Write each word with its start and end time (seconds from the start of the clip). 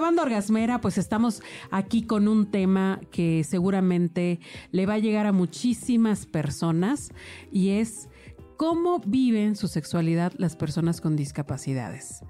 Banda 0.00 0.22
orgasmera, 0.22 0.80
pues 0.80 0.98
estamos 0.98 1.42
aquí 1.70 2.02
con 2.02 2.28
un 2.28 2.50
tema 2.50 3.00
que 3.10 3.44
seguramente 3.44 4.40
le 4.70 4.86
va 4.86 4.94
a 4.94 4.98
llegar 4.98 5.26
a 5.26 5.32
muchísimas 5.32 6.26
personas 6.26 7.10
y 7.50 7.70
es 7.70 8.08
cómo 8.56 9.00
viven 9.04 9.56
su 9.56 9.68
sexualidad 9.68 10.32
las 10.36 10.56
personas 10.56 11.00
con 11.00 11.16
discapacidades. 11.16 12.22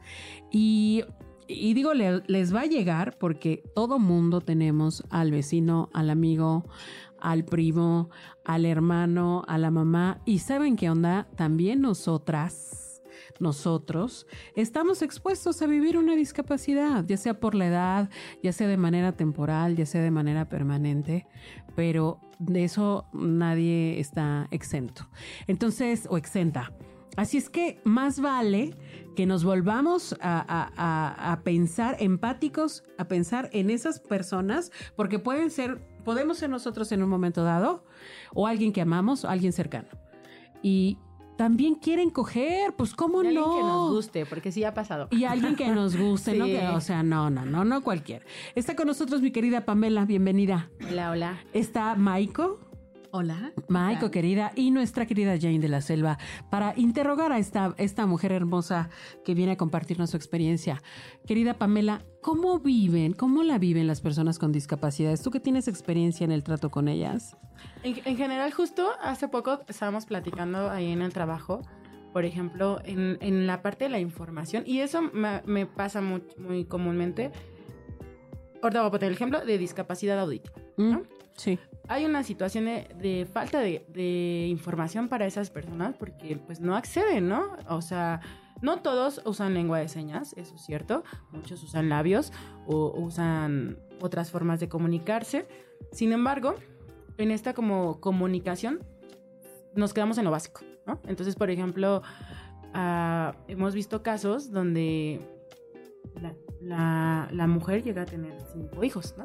Y, 0.50 1.04
y 1.48 1.74
digo, 1.74 1.94
le- 1.94 2.22
les 2.26 2.54
va 2.54 2.60
a 2.62 2.66
llegar 2.66 3.18
porque 3.18 3.62
todo 3.74 3.98
mundo 3.98 4.40
tenemos 4.40 5.04
al 5.10 5.30
vecino, 5.30 5.90
al 5.92 6.10
amigo, 6.10 6.64
al 7.20 7.44
primo, 7.44 8.10
al 8.44 8.64
hermano, 8.64 9.44
a 9.46 9.58
la 9.58 9.70
mamá. 9.70 10.20
Y 10.24 10.38
saben 10.38 10.76
qué 10.76 10.90
onda, 10.90 11.28
también 11.36 11.80
nosotras 11.82 12.91
nosotros 13.42 14.26
estamos 14.54 15.02
expuestos 15.02 15.60
a 15.60 15.66
vivir 15.66 15.98
una 15.98 16.14
discapacidad, 16.14 17.04
ya 17.04 17.16
sea 17.16 17.40
por 17.40 17.54
la 17.54 17.66
edad, 17.66 18.10
ya 18.42 18.52
sea 18.52 18.68
de 18.68 18.76
manera 18.76 19.12
temporal, 19.12 19.76
ya 19.76 19.84
sea 19.84 20.00
de 20.00 20.12
manera 20.12 20.48
permanente, 20.48 21.26
pero 21.74 22.20
de 22.38 22.64
eso 22.64 23.06
nadie 23.12 23.98
está 23.98 24.46
exento. 24.52 25.08
Entonces, 25.48 26.06
o 26.08 26.16
exenta. 26.16 26.72
Así 27.16 27.36
es 27.36 27.50
que 27.50 27.80
más 27.84 28.20
vale 28.20 28.74
que 29.16 29.26
nos 29.26 29.44
volvamos 29.44 30.16
a, 30.20 31.40
pensar 31.44 31.96
empáticos, 31.98 32.84
a 32.96 33.08
pensar 33.08 33.50
en 33.52 33.70
esas 33.70 34.00
personas, 34.00 34.70
porque 34.96 35.18
pueden 35.18 35.50
ser, 35.50 35.84
podemos 36.04 36.38
ser 36.38 36.48
nosotros 36.48 36.90
en 36.92 37.02
un 37.02 37.10
momento 37.10 37.42
dado, 37.42 37.84
o 38.32 38.46
alguien 38.46 38.72
que 38.72 38.80
amamos, 38.80 39.24
o 39.24 39.28
alguien 39.28 39.52
cercano. 39.52 39.88
Y 40.62 40.96
también 41.36 41.74
quieren 41.74 42.10
coger, 42.10 42.74
pues 42.74 42.94
cómo 42.94 43.22
Y 43.22 43.28
alguien 43.28 43.44
no. 43.44 43.56
que 43.56 43.62
nos 43.62 43.90
guste, 43.90 44.26
porque 44.26 44.52
sí 44.52 44.64
ha 44.64 44.74
pasado. 44.74 45.08
Y 45.10 45.24
alguien 45.24 45.56
que 45.56 45.68
nos 45.68 45.96
guste, 45.96 46.34
¿no? 46.34 46.44
Que, 46.52 46.68
o 46.68 46.80
sea, 46.80 47.02
no, 47.02 47.30
no, 47.30 47.44
no, 47.44 47.64
no 47.64 47.82
cualquier. 47.82 48.24
Está 48.54 48.76
con 48.76 48.86
nosotros 48.86 49.22
mi 49.22 49.30
querida 49.30 49.64
Pamela, 49.64 50.04
bienvenida. 50.04 50.70
Hola, 50.88 51.10
hola. 51.10 51.38
Está 51.52 51.94
Maiko, 51.94 52.60
Hola. 53.14 53.52
Maiko 53.68 54.10
querida, 54.10 54.52
y 54.56 54.70
nuestra 54.70 55.04
querida 55.04 55.36
Jane 55.38 55.58
de 55.58 55.68
la 55.68 55.82
Selva, 55.82 56.16
para 56.48 56.72
interrogar 56.78 57.30
a 57.30 57.38
esta, 57.38 57.74
esta 57.76 58.06
mujer 58.06 58.32
hermosa 58.32 58.88
que 59.22 59.34
viene 59.34 59.52
a 59.52 59.56
compartirnos 59.58 60.08
su 60.08 60.16
experiencia. 60.16 60.82
Querida 61.26 61.52
Pamela, 61.52 62.00
¿cómo 62.22 62.58
viven, 62.58 63.12
cómo 63.12 63.42
la 63.42 63.58
viven 63.58 63.86
las 63.86 64.00
personas 64.00 64.38
con 64.38 64.50
discapacidades? 64.50 65.20
Tú 65.20 65.30
que 65.30 65.40
tienes 65.40 65.68
experiencia 65.68 66.24
en 66.24 66.32
el 66.32 66.42
trato 66.42 66.70
con 66.70 66.88
ellas. 66.88 67.36
En, 67.82 68.00
en 68.02 68.16
general, 68.16 68.50
justo 68.50 68.88
hace 69.02 69.28
poco 69.28 69.60
estábamos 69.68 70.06
platicando 70.06 70.70
ahí 70.70 70.90
en 70.90 71.02
el 71.02 71.12
trabajo, 71.12 71.60
por 72.14 72.24
ejemplo, 72.24 72.80
en, 72.82 73.18
en 73.20 73.46
la 73.46 73.60
parte 73.60 73.84
de 73.84 73.90
la 73.90 74.00
información, 74.00 74.64
y 74.66 74.78
eso 74.78 75.02
me, 75.02 75.42
me 75.44 75.66
pasa 75.66 76.00
muy, 76.00 76.22
muy 76.38 76.64
comúnmente. 76.64 77.30
Ahorita 78.62 78.80
voy 78.80 78.88
a 78.88 78.90
poner 78.90 79.08
el 79.08 79.14
ejemplo 79.16 79.44
de 79.44 79.58
discapacidad 79.58 80.18
auditiva. 80.18 80.54
¿Mm? 80.78 80.90
¿no? 80.92 81.02
Sí. 81.36 81.58
Hay 81.88 82.04
una 82.04 82.22
situación 82.22 82.64
de, 82.64 83.28
falta 83.30 83.60
de, 83.60 84.46
información 84.48 85.08
para 85.08 85.26
esas 85.26 85.50
personas 85.50 85.94
porque 85.98 86.36
pues 86.36 86.60
no 86.60 86.76
acceden, 86.76 87.28
¿no? 87.28 87.56
O 87.68 87.82
sea, 87.82 88.20
no 88.60 88.80
todos 88.80 89.20
usan 89.24 89.54
lengua 89.54 89.78
de 89.80 89.88
señas, 89.88 90.32
eso 90.36 90.54
es 90.54 90.62
cierto. 90.62 91.02
Muchos 91.32 91.62
usan 91.62 91.88
labios 91.88 92.32
o 92.66 92.92
usan 92.98 93.78
otras 94.00 94.30
formas 94.30 94.60
de 94.60 94.68
comunicarse. 94.68 95.46
Sin 95.90 96.12
embargo, 96.12 96.54
en 97.18 97.30
esta 97.30 97.52
como 97.52 98.00
comunicación 98.00 98.80
nos 99.74 99.92
quedamos 99.92 100.18
en 100.18 100.24
lo 100.24 100.30
básico, 100.30 100.60
¿no? 100.86 101.00
Entonces, 101.06 101.34
por 101.34 101.50
ejemplo, 101.50 102.02
ah, 102.74 103.34
hemos 103.48 103.74
visto 103.74 104.02
casos 104.02 104.52
donde 104.52 105.20
la- 106.60 107.28
la 107.32 107.46
mujer 107.48 107.82
llega 107.82 108.02
a 108.02 108.06
tener 108.06 108.40
cinco 108.52 108.84
hijos, 108.84 109.14
¿no? 109.18 109.24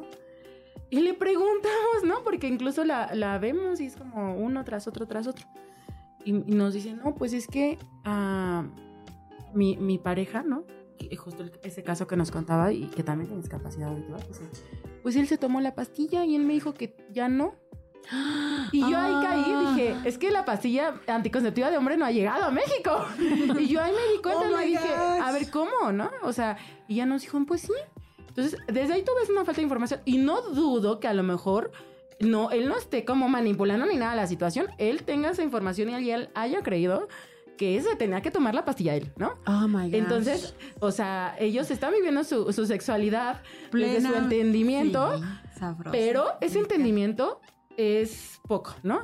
Y 0.90 1.00
le 1.00 1.14
preguntamos, 1.14 2.04
¿no? 2.04 2.22
Porque 2.24 2.46
incluso 2.48 2.84
la, 2.84 3.14
la 3.14 3.38
vemos 3.38 3.80
y 3.80 3.86
es 3.86 3.96
como 3.96 4.34
uno 4.36 4.64
tras 4.64 4.86
otro, 4.88 5.06
tras 5.06 5.26
otro. 5.26 5.46
Y, 6.24 6.30
y 6.30 6.54
nos 6.54 6.74
dicen, 6.74 7.00
no, 7.04 7.14
pues 7.14 7.32
es 7.32 7.46
que 7.46 7.78
ah, 8.04 8.64
mi, 9.54 9.76
mi 9.76 9.98
pareja, 9.98 10.42
¿no? 10.42 10.64
Que 10.98 11.14
justo 11.16 11.44
ese 11.62 11.82
caso 11.82 12.06
que 12.06 12.16
nos 12.16 12.30
contaba 12.30 12.72
y 12.72 12.86
que 12.86 13.02
también 13.02 13.28
tiene 13.28 13.42
discapacidad 13.42 13.88
auditiva, 13.90 14.18
pues, 14.18 14.40
él- 14.40 14.48
pues 15.02 15.16
él 15.16 15.26
se 15.28 15.38
tomó 15.38 15.60
la 15.60 15.74
pastilla 15.74 16.24
y 16.24 16.34
él 16.34 16.42
me 16.44 16.54
dijo 16.54 16.74
que 16.74 16.96
ya 17.12 17.28
no. 17.28 17.54
Y 18.72 18.80
yo 18.80 18.96
ahí 18.98 19.12
caí 19.22 19.40
y 19.40 19.52
Ah. 19.54 19.70
dije, 19.74 19.96
es 20.06 20.16
que 20.18 20.30
la 20.30 20.44
pastilla 20.46 20.94
anticonceptiva 21.06 21.70
de 21.70 21.76
hombre 21.76 21.96
no 21.98 22.06
ha 22.06 22.10
llegado 22.10 22.44
a 22.44 22.50
México. 22.50 23.04
Y 23.60 23.68
yo 23.68 23.82
ahí 23.82 23.92
me 23.92 24.12
di 24.14 24.22
cuenta 24.22 24.48
Oh 24.50 24.60
y 24.62 24.68
dije, 24.70 24.88
gosh. 24.88 25.20
a 25.22 25.32
ver, 25.32 25.50
¿cómo, 25.50 25.92
no? 25.92 26.10
O 26.22 26.32
sea, 26.32 26.56
y 26.88 26.96
ya 26.96 27.06
nos 27.06 27.22
dijo, 27.22 27.38
pues 27.46 27.60
sí. 27.62 27.72
Entonces, 28.38 28.60
desde 28.72 28.94
ahí 28.94 29.02
tú 29.02 29.10
ves 29.18 29.28
una 29.30 29.44
falta 29.44 29.60
de 29.60 29.64
información 29.64 30.00
y 30.04 30.18
no 30.18 30.40
dudo 30.42 31.00
que 31.00 31.08
a 31.08 31.12
lo 31.12 31.24
mejor 31.24 31.72
no, 32.20 32.52
él 32.52 32.68
no 32.68 32.76
esté 32.76 33.04
como 33.04 33.28
manipulando 33.28 33.84
ni 33.84 33.96
nada 33.96 34.14
la 34.14 34.28
situación, 34.28 34.68
él 34.78 35.02
tenga 35.02 35.30
esa 35.30 35.42
información 35.42 35.90
y 35.90 36.10
él 36.10 36.30
haya 36.34 36.62
creído 36.62 37.08
que 37.56 37.82
se 37.82 37.96
tenía 37.96 38.22
que 38.22 38.30
tomar 38.30 38.54
la 38.54 38.64
pastilla 38.64 38.94
él, 38.94 39.10
¿no? 39.16 39.34
Oh 39.44 39.66
my 39.66 39.86
God. 39.86 39.94
Entonces, 39.94 40.54
o 40.78 40.92
sea, 40.92 41.34
ellos 41.40 41.68
están 41.72 41.92
viviendo 41.92 42.22
su, 42.22 42.52
su 42.52 42.64
sexualidad 42.66 43.42
desde 43.72 44.02
su 44.02 44.08
Plena. 44.08 44.18
entendimiento, 44.18 45.18
Sí, 45.18 45.64
pero 45.90 46.26
ese 46.40 46.60
entendimiento 46.60 47.40
es 47.76 48.40
poco, 48.46 48.76
¿no? 48.84 49.00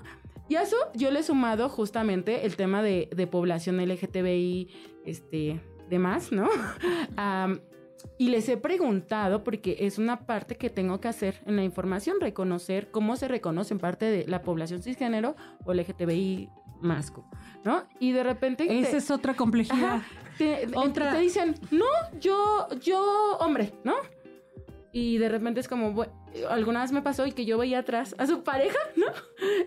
Y 0.49 0.55
a 0.55 0.63
eso 0.63 0.77
yo 0.95 1.11
le 1.11 1.19
he 1.21 1.23
sumado 1.25 1.69
justamente 1.69 2.47
el 2.47 2.55
tema 2.55 2.83
de, 2.83 3.11
de 3.17 3.27
población 3.27 3.85
LGTBI, 3.85 4.69
este, 5.05 5.61
demás, 5.91 6.31
¿no? 6.31 6.49
Am, 7.17 7.61
y 8.19 8.29
les 8.29 8.49
he 8.49 8.57
preguntado, 8.57 9.43
porque 9.45 9.77
es 9.81 9.99
una 9.99 10.27
parte 10.27 10.57
que 10.57 10.71
tengo 10.71 11.01
que 11.01 11.09
hacer 11.09 11.41
en 11.47 11.57
la 11.57 11.65
información, 11.65 12.17
reconocer 12.21 12.91
cómo 12.91 13.17
se 13.17 13.29
reconoce 13.29 13.75
en 13.75 13.81
parte 13.81 14.05
de 14.07 14.27
la 14.27 14.43
población 14.43 14.83
cisgénero 14.83 15.37
o 15.65 15.75
LGTBI 15.75 16.49
masco, 16.81 17.25
¿no? 17.65 17.85
Y 18.01 18.13
de 18.13 18.23
repente... 18.23 18.67
te- 18.67 18.79
Esa 18.81 18.99
es 18.99 19.11
otra 19.11 19.35
complejidad. 19.35 19.97
Ajá. 19.97 20.07
Te, 20.39 20.67
Otra- 20.75 21.13
te 21.13 21.21
dicen, 21.21 21.55
no, 21.71 21.85
yo, 22.21 22.67
yo, 22.81 23.37
hombre, 23.39 23.73
¿no? 23.85 23.95
Y 24.97 25.19
de 25.19 25.29
repente 25.29 25.59
es 25.59 25.67
como, 25.67 26.07
alguna 26.49 26.83
vez 26.83 26.93
me 26.93 27.03
pasó 27.03 27.27
y 27.27 27.33
que 27.33 27.45
yo 27.45 27.59
veía 27.59 27.81
atrás 27.81 28.15
a 28.17 28.29
su 28.29 28.45
pareja, 28.45 28.79
¿no? 28.97 29.07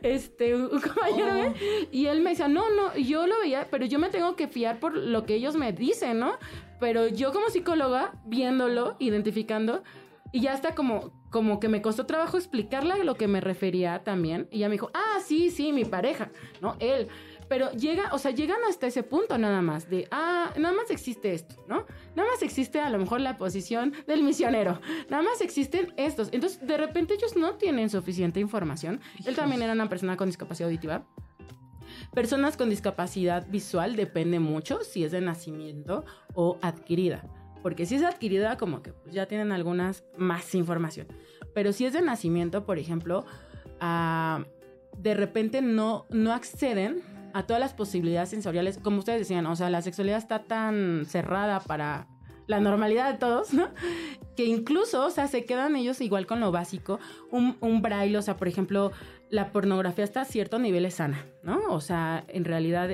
Este, 0.01 0.55
un, 0.55 0.69
compañero, 0.69 1.33
Oh. 1.33 1.35
¿eh? 1.35 1.89
Y 1.91 2.05
él 2.05 2.21
me 2.21 2.29
decía, 2.29 2.47
no, 2.47 2.69
no, 2.69 2.95
yo 2.95 3.27
lo 3.27 3.37
veía, 3.41 3.67
pero 3.69 3.85
yo 3.85 3.99
me 3.99 4.07
tengo 4.07 4.37
que 4.37 4.47
fiar 4.47 4.79
por 4.79 4.95
lo 4.95 5.25
que 5.25 5.35
ellos 5.35 5.57
me 5.57 5.73
dicen, 5.73 6.19
¿no? 6.19 6.37
Pero 6.79 7.09
yo 7.09 7.33
como 7.33 7.49
psicóloga, 7.49 8.13
viéndolo, 8.25 8.95
identificando, 8.99 9.83
y 10.31 10.39
ya 10.39 10.53
está 10.53 10.75
como, 10.75 11.11
como 11.29 11.59
que 11.59 11.67
me 11.67 11.81
costó 11.81 12.05
trabajo 12.05 12.37
explicarle 12.37 12.93
a 12.93 13.03
lo 13.03 13.15
que 13.15 13.27
me 13.27 13.41
refería 13.41 14.05
también. 14.05 14.47
Y 14.49 14.59
ella 14.59 14.69
me 14.69 14.75
dijo, 14.75 14.91
ah, 14.93 15.19
sí, 15.25 15.49
sí, 15.49 15.73
mi 15.73 15.83
pareja, 15.83 16.31
¿no? 16.61 16.77
Él. 16.79 17.09
Pero 17.49 17.71
llega, 17.71 18.13
o 18.13 18.17
sea, 18.17 18.31
llegan 18.31 18.59
hasta 18.69 18.87
ese 18.87 19.03
punto 19.03 19.37
nada 19.37 19.61
más 19.61 19.89
de, 19.89 20.07
ah, 20.11 20.51
nada 20.57 20.75
más 20.75 20.89
existe 20.89 21.33
esto, 21.33 21.55
¿no? 21.67 21.85
Nada 22.15 22.29
más 22.29 22.41
existe 22.41 22.79
a 22.79 22.89
lo 22.89 22.97
mejor 22.97 23.21
la 23.21 23.37
posición 23.37 23.93
del 24.05 24.23
misionero. 24.23 24.81
Nada 25.09 25.23
más 25.23 25.41
existen 25.41 25.93
estos. 25.97 26.29
Entonces, 26.31 26.65
de 26.65 26.77
repente 26.77 27.13
ellos 27.13 27.35
no 27.35 27.55
tienen 27.55 27.89
suficiente 27.89 28.39
información. 28.39 28.99
Él 29.25 29.35
también 29.35 29.61
era 29.61 29.73
una 29.73 29.89
persona 29.89 30.17
con 30.17 30.27
discapacidad 30.27 30.67
auditiva. 30.67 31.05
Personas 32.13 32.57
con 32.57 32.69
discapacidad 32.69 33.47
visual 33.47 33.95
depende 33.95 34.39
mucho 34.39 34.81
si 34.83 35.03
es 35.03 35.11
de 35.11 35.21
nacimiento 35.21 36.05
o 36.33 36.57
adquirida. 36.61 37.23
Porque 37.63 37.85
si 37.85 37.95
es 37.95 38.03
adquirida, 38.03 38.57
como 38.57 38.81
que 38.81 38.93
pues, 38.93 39.13
ya 39.13 39.25
tienen 39.25 39.51
algunas 39.51 40.03
más 40.17 40.53
información. 40.55 41.07
Pero 41.53 41.73
si 41.73 41.85
es 41.85 41.93
de 41.93 42.01
nacimiento, 42.01 42.65
por 42.65 42.77
ejemplo, 42.77 43.25
ah, 43.79 44.45
de 44.97 45.13
repente 45.13 45.61
no, 45.61 46.05
no 46.09 46.33
acceden 46.33 47.03
a 47.37 47.45
todas 47.45 47.59
las 47.59 47.73
posibilidades 47.73 48.29
sensoriales. 48.29 48.79
Como 48.79 48.99
ustedes 48.99 49.19
decían, 49.19 49.45
o 49.45 49.55
sea, 49.55 49.69
la 49.69 49.81
sexualidad 49.81 50.17
está 50.17 50.43
tan 50.43 51.05
cerrada 51.05 51.59
para 51.59 52.07
la 52.47 52.59
normalidad 52.59 53.11
de 53.11 53.17
todos, 53.17 53.53
¿no? 53.53 53.69
Que 54.35 54.45
incluso, 54.45 55.05
o 55.05 55.09
sea, 55.09 55.27
se 55.27 55.45
quedan 55.45 55.75
ellos 55.75 56.01
igual 56.01 56.25
con 56.25 56.39
lo 56.39 56.51
básico. 56.51 56.99
Un, 57.29 57.57
un 57.59 57.81
braille, 57.81 58.17
o 58.17 58.21
sea, 58.21 58.37
por 58.37 58.47
ejemplo, 58.47 58.91
la 59.29 59.51
pornografía 59.51 60.03
hasta 60.03 60.25
cierto 60.25 60.57
nivel 60.57 60.85
es 60.85 60.95
sana, 60.95 61.25
¿no? 61.43 61.59
O 61.69 61.81
sea, 61.81 62.23
en 62.27 62.45
realidad 62.45 62.89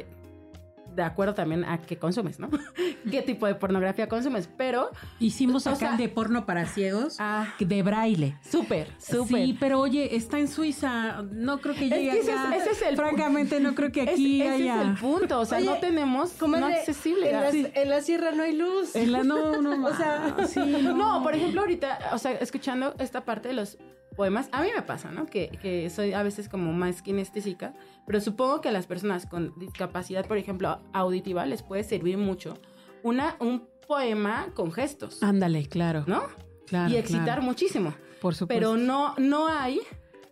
de 0.96 1.04
acuerdo 1.04 1.34
también 1.34 1.66
a 1.66 1.78
qué 1.80 1.98
consumes, 1.98 2.40
¿no? 2.40 2.50
qué 3.12 3.22
tipo 3.22 3.46
de 3.48 3.56
pornografía 3.56 4.08
consumes, 4.08 4.50
pero... 4.58 4.90
Hicimos 5.20 5.66
O 5.68 5.70
acá 5.72 5.80
sea- 5.80 5.98
de 5.98 6.10
porno 6.10 6.46
para 6.46 6.66
ciegos 6.66 7.18
Ah, 7.20 7.54
de 7.60 7.84
braille. 7.84 8.38
súper, 8.50 8.88
súper. 9.00 9.46
Sí, 9.46 9.58
pero 9.60 9.80
oye, 9.80 10.16
está 10.16 10.40
en 10.40 10.48
Suiza. 10.48 11.24
No 11.32 11.60
creo 11.60 11.76
que 11.76 11.86
Es 11.86 11.92
llegue 11.92 12.12
que 12.12 12.20
ese 12.20 12.32
es- 12.34 12.62
ese 12.62 12.72
es 12.72 12.82
el 12.82 12.96
Francamente, 12.96 13.60
no 13.60 13.76
creo 13.76 13.92
que 13.92 14.04
Es- 14.04 14.10
aquí 14.12 14.42
ese 14.42 14.50
haya. 14.52 14.82
es 14.82 14.88
el 14.90 14.94
punto, 14.96 15.40
o 15.40 15.46
sea, 15.46 15.58
Oye, 15.60 15.68
no 15.68 15.76
tenemos 15.78 16.32
Como 16.34 16.58
no 16.58 16.68
accesible. 16.68 17.30
En 17.32 17.42
la, 17.42 17.52
Sí. 17.52 17.68
en 17.74 17.90
la 17.90 18.02
sierra 18.02 18.32
no 18.32 18.44
hay 18.44 18.56
luz. 18.56 18.96
En 18.96 19.12
la- 19.12 19.24
no, 19.24 19.62
no, 19.62 19.88
O 19.88 19.96
sea, 19.96 20.36
sí, 20.48 20.60
no. 20.60 20.94
No, 20.96 21.24
por 21.24 21.36
ejemplo, 21.36 21.62
ahorita, 21.62 22.00
o 22.14 22.18
sea, 22.18 22.32
escuchando 22.34 22.94
esta 23.00 23.26
parte 23.26 23.50
de 23.50 23.54
los 23.56 23.78
poemas, 24.16 24.50
a 24.52 24.62
mí 24.62 24.70
me 24.76 24.82
pasa, 24.82 25.12
¿no? 25.12 25.26
Que, 25.26 25.50
que 25.62 25.90
soy 25.90 26.14
a 26.14 26.24
veces 26.24 26.50
como 26.50 26.74
más 26.74 27.02
kinestésica, 27.02 27.74
pero 28.06 28.22
supongo 28.22 28.62
que 28.62 28.70
a 28.70 28.72
las 28.72 28.88
personas 28.88 29.26
con 29.26 29.54
discapacidad, 29.58 30.26
por 30.26 30.38
ejemplo, 30.38 30.80
auditiva, 30.94 31.46
les 31.46 31.64
puede 31.64 31.84
servir 31.84 32.18
mucho 32.18 32.56
una, 33.04 33.36
un 33.40 33.68
poema 33.88 34.48
con 34.54 34.72
gestos, 34.72 35.22
Ándale, 35.22 35.68
claro. 35.68 36.04
¿no? 36.08 36.24
claro 36.66 36.92
y 36.92 36.98
excitar 36.98 37.24
claro, 37.24 37.42
muchísimo. 37.44 37.94
por 38.22 38.36
supuesto. 38.36 38.48
Pero 38.48 38.78
no, 38.78 39.16
no 39.18 39.48
hay 39.48 39.80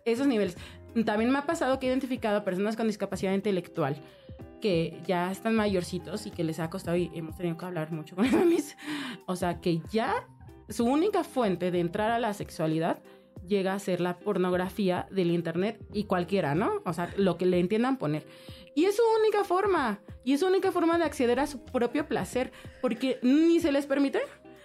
esos 0.04 0.26
niveles. 0.26 0.56
También 1.04 1.30
me 1.30 1.38
ha 1.38 1.46
pasado 1.46 1.78
que 1.78 1.86
he 1.86 1.88
identificado 1.90 2.38
a 2.38 2.44
personas 2.44 2.76
con 2.76 2.86
discapacidad 2.86 3.32
intelectual 3.32 3.96
que 4.60 5.00
ya 5.06 5.30
están 5.30 5.54
mayorcitos 5.54 6.26
y 6.26 6.30
que 6.30 6.44
les 6.44 6.60
ha 6.60 6.70
costado 6.70 6.96
y 6.96 7.10
hemos 7.14 7.36
tenido 7.36 7.56
que 7.56 7.64
hablar 7.64 7.90
mucho 7.92 8.14
con 8.16 8.26
mis. 8.48 8.76
O 9.26 9.36
sea, 9.36 9.60
que 9.60 9.82
ya 9.90 10.26
su 10.68 10.84
única 10.84 11.24
fuente 11.24 11.70
de 11.70 11.80
entrar 11.80 12.10
a 12.10 12.18
la 12.18 12.32
sexualidad 12.32 13.02
llega 13.46 13.74
a 13.74 13.78
ser 13.78 14.00
la 14.00 14.18
pornografía 14.18 15.06
del 15.10 15.30
internet 15.30 15.78
y 15.92 16.04
cualquiera, 16.04 16.54
¿no? 16.54 16.82
O 16.84 16.92
sea, 16.92 17.12
lo 17.16 17.36
que 17.36 17.46
le 17.46 17.58
entiendan 17.58 17.98
poner. 17.98 18.26
Y 18.74 18.86
es 18.86 18.96
su 18.96 19.02
única 19.20 19.44
forma, 19.44 20.00
y 20.24 20.32
es 20.32 20.40
su 20.40 20.46
única 20.46 20.72
forma 20.72 20.98
de 20.98 21.04
acceder 21.04 21.40
a 21.40 21.46
su 21.46 21.62
propio 21.64 22.08
placer, 22.08 22.52
porque 22.80 23.18
ni 23.22 23.60
se 23.60 23.72
les 23.72 23.86
permite. 23.86 24.20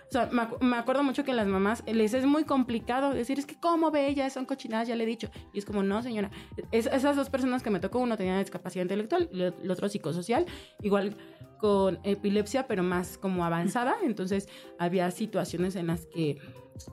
O 0.07 0.11
sea, 0.11 0.29
me, 0.31 0.43
acu- 0.43 0.59
me 0.61 0.77
acuerdo 0.77 1.03
mucho 1.03 1.25
que 1.25 1.33
las 1.33 1.47
mamás 1.47 1.83
les 1.85 2.13
es 2.13 2.25
muy 2.25 2.45
complicado 2.45 3.13
decir, 3.13 3.39
es 3.39 3.45
que 3.45 3.59
cómo 3.59 3.91
ve 3.91 4.07
ella, 4.07 4.29
son 4.29 4.45
cochinadas, 4.45 4.87
ya 4.87 4.95
le 4.95 5.03
he 5.03 5.07
dicho. 5.07 5.29
Y 5.53 5.59
es 5.59 5.65
como, 5.65 5.83
no, 5.83 6.01
señora. 6.01 6.31
Es- 6.71 6.85
esas 6.87 7.15
dos 7.17 7.29
personas 7.29 7.61
que 7.61 7.69
me 7.69 7.79
tocó, 7.81 7.99
uno 7.99 8.15
tenía 8.15 8.39
discapacidad 8.39 8.83
intelectual 8.83 9.29
y 9.33 9.41
el 9.41 9.69
otro 9.71 9.89
psicosocial, 9.89 10.45
igual 10.81 11.17
con 11.59 11.99
epilepsia, 12.03 12.67
pero 12.67 12.83
más 12.83 13.17
como 13.17 13.43
avanzada. 13.43 13.95
Entonces, 14.03 14.47
había 14.79 15.11
situaciones 15.11 15.75
en 15.75 15.87
las 15.87 16.05
que 16.05 16.37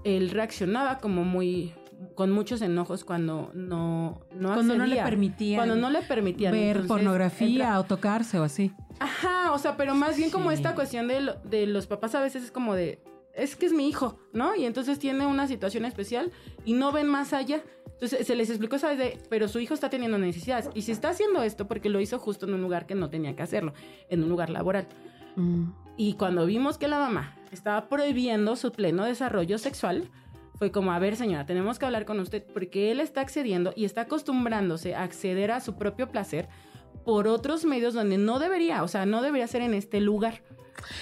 él 0.02 0.31
reaccionaba 0.31 0.99
como 0.99 1.22
muy 1.25 1.72
con 2.16 2.32
muchos 2.32 2.61
enojos 2.62 3.05
cuando 3.05 3.50
no 3.55 4.20
no 4.34 4.55
Cuando 4.55 4.76
no 4.76 4.87
le 4.87 4.96
permitían 4.96 5.58
cuando 5.58 5.76
no 5.76 5.90
le 5.90 6.02
permitían 6.02 6.52
ver 6.52 6.69
Entonces, 6.69 6.88
pornografía 6.88 7.46
entra- 7.69 7.81
o 7.81 7.84
tocarse 7.84 8.38
o 8.40 8.43
así. 8.43 8.72
Ajá, 9.00 9.52
o 9.52 9.58
sea, 9.58 9.76
pero 9.76 9.94
más 9.94 10.17
bien 10.17 10.31
como 10.31 10.50
Sí. 10.50 10.56
esta 10.56 10.75
cuestión 10.75 11.08
de, 11.08 11.20
lo- 11.20 11.35
de 11.44 11.67
los 11.67 11.87
papás 11.87 12.14
a 12.14 12.20
veces 12.20 12.44
es 12.44 12.50
como 12.50 12.75
de, 12.75 13.00
es 13.35 13.56
que 13.56 13.67
es 13.67 13.73
mi 13.73 13.88
hijo, 13.88 14.19
¿no? 14.32 14.55
Y 14.55 14.64
entonces 14.64 14.99
tiene 14.99 15.26
una 15.26 15.46
situación 15.49 15.85
especial 15.85 16.31
y 16.64 16.75
no 16.75 16.93
ven 16.93 17.08
más 17.08 17.32
allá. 17.32 17.62
Entonces 17.94 18.26
se 18.26 18.35
les 18.37 18.50
explicó, 18.50 18.79
¿sabes? 18.79 18.99
De, 18.99 19.19
pero 19.29 19.49
su 19.49 19.58
hijo 19.61 19.75
está 19.75 19.91
teniendo 19.91 20.19
necesidades. 20.19 20.69
Y 20.75 20.82
si 20.82 20.93
está 20.93 21.11
haciendo 21.11 21.43
esto 21.43 21.67
porque 21.67 21.88
lo 21.88 22.00
hizo 22.00 22.19
justo 22.19 22.46
en 22.46 22.55
un 22.55 22.62
lugar 22.62 22.87
que 22.87 22.94
no 22.94 23.11
tenía 23.11 23.35
que 23.37 23.43
hacerlo, 23.43 23.73
en 24.08 24.23
un 24.23 24.29
lugar 24.29 24.50
laboral. 24.50 24.87
Mm. 25.37 25.70
Y 25.97 26.14
cuando 26.14 26.47
vimos 26.47 26.76
que 26.79 26.88
la 26.88 26.99
mamá 26.99 27.37
estaba 27.52 27.88
prohibiendo 27.88 28.56
su 28.56 28.73
pleno 28.73 29.05
desarrollo 29.05 29.58
sexual, 29.58 30.08
fue 30.56 30.70
como, 30.70 30.93
a 30.93 30.99
ver 31.00 31.17
señora, 31.17 31.47
tenemos 31.47 31.79
que 31.79 31.87
hablar 31.87 32.05
con 32.05 32.20
usted 32.20 32.44
porque 32.52 32.90
él 32.93 33.00
está 33.00 33.20
accediendo 33.20 33.73
y 33.76 33.85
está 33.85 34.02
acostumbrándose 34.02 34.94
a 34.94 35.02
acceder 35.02 35.50
a 35.50 35.61
su 35.61 35.76
propio 35.76 36.08
placer 36.08 36.49
por 37.05 37.29
otros 37.29 37.65
medios 37.65 37.95
donde 37.95 38.19
no 38.19 38.39
debería, 38.39 38.83
o 38.83 38.89
sea, 38.89 39.06
no 39.06 39.23
debería 39.23 39.47
ser 39.47 39.62
en 39.62 39.75
este 39.75 40.01
lugar. 40.01 40.43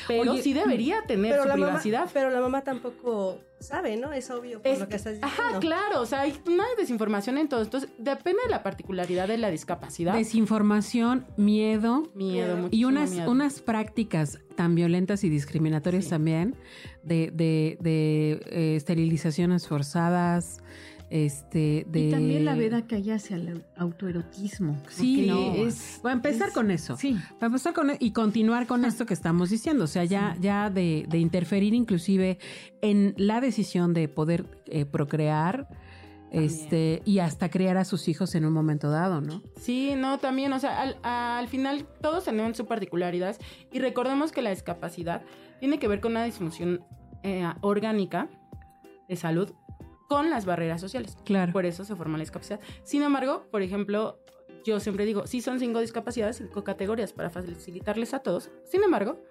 Pero 0.07 0.33
Oye, 0.33 0.43
sí 0.43 0.53
debería 0.53 1.03
tener 1.09 1.41
su 1.41 1.49
la, 1.49 1.57
mamá, 1.57 1.67
privacidad. 1.67 2.09
pero 2.13 2.31
la 2.31 2.41
mamá 2.41 2.63
tampoco 2.63 3.41
sabe, 3.59 3.97
¿no? 3.97 4.13
Es 4.13 4.31
obvio 4.31 4.61
por 4.63 4.71
Es- 4.71 4.79
lo 4.79 4.89
que 4.89 4.97
estás 4.97 5.15
diciendo. 5.15 5.35
Ajá, 5.43 5.59
claro, 5.61 6.01
o 6.03 6.07
sea, 6.07 6.21
hay 6.21 6.35
una 6.47 6.65
desinformación 6.79 7.39
en 7.39 7.49
todo. 7.49 7.63
Entonces, 7.63 7.91
depende 7.99 8.43
de 8.45 8.51
la 8.51 8.63
particularidad 8.63 9.27
de 9.27 9.39
la 9.39 9.51
discapacidad. 9.51 10.15
Desinformación, 10.15 11.27
miedo 11.37 12.11
miedo, 12.15 12.69
Y 12.71 12.85
unas, 12.85 13.11
miedo. 13.13 13.31
unas 13.31 13.61
prácticas 13.61 14.39
tan 14.57 14.75
violentas 14.75 15.25
y 15.25 15.31
discriminatorias 15.31 16.05
Sí. 16.05 16.11
también 16.11 16.55
de, 17.03 17.31
de, 17.33 17.79
de, 17.81 18.41
eh, 18.51 18.77
esterilizaciones 18.77 19.67
forzadas, 19.67 20.61
este, 21.15 21.85
de... 21.91 22.09
Y 22.09 22.11
también 22.11 22.47
la 22.47 22.55
veda 22.55 22.87
que 22.87 22.95
hay 22.97 23.11
hacia 23.11 23.37
el 23.37 23.67
autoerotismo. 23.77 24.79
Sí, 24.89 25.27
no. 25.27 25.53
es... 25.53 26.01
Voy 26.03 26.11
a 26.11 26.15
empezar 26.15 26.49
es- 26.49 26.55
con 26.55 26.71
eso. 26.71 26.97
Sí. 26.97 27.19
Para 27.35 27.49
empezar 27.49 27.75
con 27.75 27.91
y 28.01 28.13
continuar 28.13 28.67
con 28.67 28.87
esto 28.87 29.05
que 29.05 29.13
estamos 29.13 29.51
diciendo, 29.51 29.85
o 29.85 29.89
sea, 29.89 30.05
ya, 30.05 30.37
ya 30.41 30.71
de, 30.71 31.05
de 31.09 31.19
interferir 31.19 31.75
inclusive 31.75 32.39
en 32.81 33.15
la 33.19 33.43
decisión 33.43 33.93
de 33.93 34.09
poder 34.09 34.47
eh, 34.67 34.87
procrear, 34.87 35.69
este, 36.31 37.03
y 37.05 37.19
hasta 37.19 37.51
criar 37.51 37.77
a 37.77 37.85
sus 37.85 38.09
hijos 38.09 38.35
en 38.35 38.47
un 38.47 38.55
momento 38.55 38.89
dado, 38.89 39.21
¿no? 39.21 39.43
Sí, 39.61 39.93
no, 39.95 40.19
también, 40.19 40.55
o 40.55 40.59
sea, 40.59 40.81
al, 40.81 40.97
al 41.03 41.47
final 41.49 41.87
todos 42.01 42.25
tenemos 42.25 42.57
su 42.57 42.65
particularidad 42.65 43.37
y 43.71 43.81
recordemos 43.81 44.33
que 44.33 44.41
la 44.41 44.49
discapacidad 44.49 45.21
tiene 45.61 45.79
que 45.79 45.89
ver 45.89 46.01
con 46.01 46.13
una 46.13 46.25
disfunción 46.25 46.81
eh, 47.23 47.45
orgánica 47.61 48.31
de 49.11 49.17
salud 49.17 49.53
con 50.13 50.29
las 50.29 50.45
barreras 50.45 50.79
sociales. 50.79 51.17
Claro. 51.25 51.55
Por 51.55 51.65
eso 51.65 51.85
se 51.85 51.97
forma 51.97 52.19
la 52.19 52.23
discapacidad. 52.23 52.61
Sin 52.83 53.03
embargo, 53.03 53.47
por 53.51 53.63
ejemplo, 53.63 54.19
yo 54.63 54.79
siempre 54.79 55.07
digo, 55.07 55.27
sí 55.27 55.41
son 55.41 55.59
cinco 55.59 55.81
discapacidades, 55.81 56.37
cinco 56.37 56.63
categorías 56.65 57.15
para 57.15 57.31
facilitarles 57.31 58.13
a 58.13 58.19
todos. 58.19 58.51
Sin 58.65 58.83
embargo, 58.83 59.25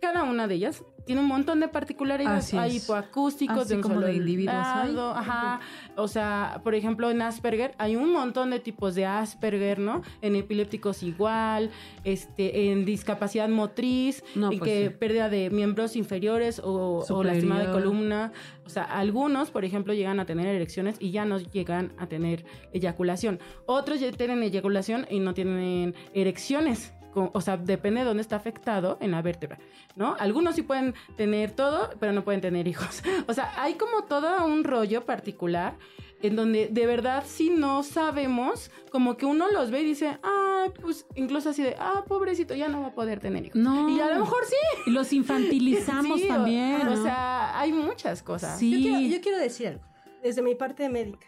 cada 0.00 0.24
una 0.24 0.46
de 0.46 0.54
ellas 0.56 0.82
tiene 1.04 1.22
un 1.22 1.28
montón 1.28 1.60
de 1.60 1.68
particularidades. 1.68 2.54
Hay 2.54 2.76
hipoacústicos 2.76 3.68
de 3.68 3.76
un 3.76 3.82
como 3.82 3.94
solo 3.96 4.06
de 4.06 4.14
individuos 4.14 4.54
lado, 4.54 5.10
Ajá. 5.10 5.60
O 5.96 6.08
sea, 6.08 6.60
por 6.62 6.74
ejemplo, 6.74 7.10
en 7.10 7.22
Asperger 7.22 7.74
hay 7.78 7.96
un 7.96 8.12
montón 8.12 8.50
de 8.50 8.60
tipos 8.60 8.94
de 8.94 9.06
Asperger, 9.06 9.78
¿no? 9.78 10.02
En 10.22 10.36
epilépticos 10.36 11.02
igual, 11.02 11.70
este, 12.04 12.70
en 12.70 12.84
discapacidad 12.84 13.48
motriz, 13.48 14.22
No, 14.34 14.52
y 14.52 14.58
pues 14.58 14.70
que 14.70 14.88
sí. 14.88 14.96
pérdida 14.98 15.28
de 15.28 15.50
miembros 15.50 15.96
inferiores 15.96 16.60
o, 16.60 17.04
o 17.08 17.24
lastimada 17.24 17.66
de 17.66 17.72
columna. 17.72 18.32
O 18.64 18.68
sea, 18.68 18.84
algunos, 18.84 19.50
por 19.50 19.64
ejemplo, 19.64 19.94
llegan 19.94 20.20
a 20.20 20.26
tener 20.26 20.46
erecciones 20.46 20.96
y 21.00 21.10
ya 21.10 21.24
no 21.24 21.38
llegan 21.38 21.92
a 21.98 22.06
tener 22.06 22.44
eyaculación. 22.72 23.40
Otros 23.66 23.98
ya 24.00 24.12
tienen 24.12 24.42
eyaculación 24.42 25.06
y 25.10 25.18
no 25.18 25.34
tienen 25.34 25.94
erecciones. 26.14 26.92
O 27.14 27.40
sea, 27.40 27.56
depende 27.56 28.00
de 28.00 28.06
dónde 28.06 28.22
está 28.22 28.36
afectado 28.36 28.96
en 29.00 29.10
la 29.10 29.22
vértebra, 29.22 29.58
¿no? 29.96 30.16
Algunos 30.18 30.54
sí 30.54 30.62
pueden 30.62 30.94
tener 31.16 31.50
todo, 31.50 31.90
pero 31.98 32.12
no 32.12 32.24
pueden 32.24 32.40
tener 32.40 32.68
hijos. 32.68 33.02
O 33.26 33.34
sea, 33.34 33.52
hay 33.62 33.74
como 33.74 34.04
todo 34.04 34.44
un 34.46 34.64
rollo 34.64 35.04
particular 35.04 35.74
en 36.22 36.36
donde 36.36 36.68
de 36.68 36.86
verdad 36.86 37.24
si 37.26 37.50
no 37.50 37.82
sabemos, 37.82 38.70
como 38.90 39.16
que 39.16 39.26
uno 39.26 39.50
los 39.50 39.70
ve 39.70 39.80
y 39.80 39.84
dice, 39.84 40.18
ah, 40.22 40.66
pues 40.80 41.06
incluso 41.14 41.50
así 41.50 41.62
de, 41.62 41.76
ah, 41.78 42.04
pobrecito, 42.06 42.54
ya 42.54 42.68
no 42.68 42.80
va 42.82 42.88
a 42.88 42.94
poder 42.94 43.20
tener 43.20 43.46
hijos. 43.46 43.56
No. 43.56 43.88
Y 43.88 44.00
a 44.00 44.08
lo 44.08 44.20
mejor 44.20 44.44
sí. 44.46 44.56
Y 44.86 44.90
los 44.90 45.12
infantilizamos 45.12 46.20
Sí, 46.20 46.28
también. 46.28 46.86
O, 46.86 46.96
¿no? 46.96 47.02
sea, 47.02 47.58
hay 47.58 47.72
muchas 47.72 48.22
cosas. 48.22 48.58
Sí. 48.58 48.70
Yo 48.70 48.78
quiero, 48.78 49.00
yo 49.00 49.20
quiero 49.20 49.38
decir 49.38 49.68
algo, 49.68 49.84
desde 50.22 50.42
mi 50.42 50.54
parte 50.54 50.88
médica. 50.88 51.26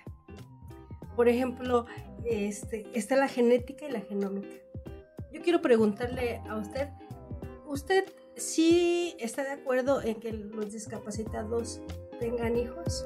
Por 1.17 1.29
ejemplo, 1.29 1.87
este, 2.25 2.87
está 2.95 3.17
la 3.17 3.29
genética 3.29 3.87
y 3.87 3.93
la 3.93 4.01
genómica. 4.01 4.62
Yo 5.33 5.41
quiero 5.43 5.63
preguntarle 5.63 6.41
a 6.49 6.57
usted, 6.57 6.89
¿usted 7.67 8.05
sí 8.37 9.15
está 9.19 9.43
de 9.45 9.53
acuerdo 9.53 10.03
en 10.03 10.17
que 10.17 10.33
los 10.33 10.73
discapacitados 10.73 11.81
tengan 12.21 12.57
hijos? 12.57 13.05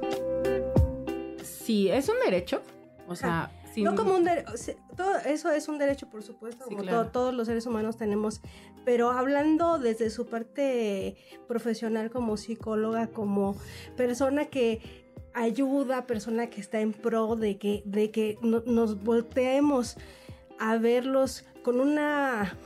Sí, 1.42 1.88
es 1.88 2.08
un 2.08 2.16
derecho. 2.24 2.62
O 3.08 3.14
sea, 3.14 3.50
sin- 3.72 3.84
No 3.84 3.94
como 3.94 4.14
un 4.16 4.24
derecho, 4.24 4.50
todo 4.96 5.16
eso 5.26 5.50
es 5.52 5.68
un 5.68 5.78
derecho, 5.78 6.08
por 6.10 6.22
supuesto, 6.24 6.64
Sí, 6.68 6.70
como 6.74 6.82
claro. 6.82 7.04
to- 7.04 7.10
todos 7.12 7.34
los 7.34 7.46
seres 7.46 7.66
humanos 7.66 7.96
tenemos, 7.96 8.40
pero 8.84 9.10
hablando 9.12 9.78
desde 9.78 10.10
su 10.10 10.26
parte 10.26 11.16
profesional 11.46 12.10
como 12.10 12.36
psicóloga, 12.36 13.06
como 13.08 13.56
persona 13.96 14.46
que 14.46 14.80
ayuda, 15.34 16.06
persona 16.06 16.48
que 16.50 16.60
está 16.60 16.80
en 16.80 16.92
pro 16.92 17.36
de 17.36 17.58
que, 17.58 17.82
de 17.84 18.10
que 18.10 18.38
no- 18.42 18.62
nos 18.66 19.02
volteemos 19.04 19.96
a 20.58 20.78
verlos 20.78 21.44
con 21.62 21.80
una, 21.80 22.56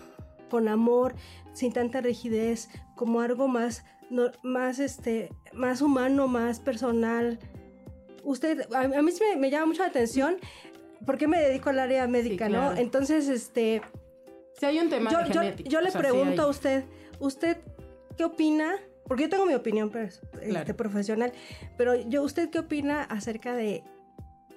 con 0.50 0.68
amor, 0.68 1.14
sin 1.52 1.73
tanta 1.73 2.00
rigidez, 2.00 2.68
como 2.97 3.20
algo 3.20 3.49
más, 3.49 3.85
no- 4.11 4.30
más, 4.42 4.78
este, 4.78 5.30
más 5.52 5.80
humano, 5.82 6.28
más 6.28 6.61
personal. 6.61 7.38
Usted, 8.23 8.66
a, 8.75 8.80
a 8.80 9.02
mí 9.02 9.12
me, 9.20 9.37
me 9.37 9.50
llama 9.50 9.66
mucho 9.66 9.82
la 9.82 9.88
atención 9.88 10.37
porque 11.06 11.26
me 11.26 11.40
dedico 11.40 11.70
al 11.70 11.78
área 11.78 12.06
médica, 12.06 12.47
claro. 12.49 12.75
¿no? 12.75 12.78
Entonces, 12.80 13.28
este, 13.28 13.80
sí 14.59 14.66
hay 14.66 14.78
un 14.78 14.90
tema 14.90 15.11
yo, 15.11 15.18
de 15.18 15.32
yo- 15.32 15.40
genética. 15.40 15.70
yo 15.70 15.80
le 15.80 15.90
sea, 15.90 16.00
pregunto 16.00 16.42
a 16.42 16.44
hay- 16.44 16.50
usted, 16.50 16.85
¿usted 17.18 17.56
qué 18.18 18.25
opina? 18.25 18.75
Porque 19.06 19.25
yo 19.25 19.28
tengo 19.30 19.47
mi 19.47 19.54
opinión 19.54 19.90
pers- 19.90 20.20
este, 20.35 20.49
Claro. 20.50 20.76
profesional, 20.76 21.32
pero 21.76 21.97
yo, 22.09 22.23
¿usted 22.23 22.50
qué 22.50 22.59
opina 22.61 23.02
acerca 23.04 23.54
de 23.54 23.82